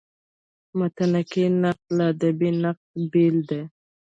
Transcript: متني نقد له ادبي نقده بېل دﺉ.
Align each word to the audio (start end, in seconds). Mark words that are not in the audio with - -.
متني 0.77 1.45
نقد 1.61 1.83
له 1.97 2.03
ادبي 2.13 2.49
نقده 2.63 3.01
بېل 3.11 3.35
دﺉ. 3.49 3.61